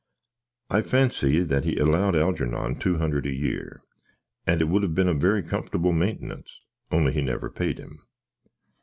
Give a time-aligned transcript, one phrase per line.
[0.71, 3.83] I phansy that he aloud Halgernon two hunderd a year;
[4.47, 8.01] and it would have been a very comforable maintenants, only he knever paid him.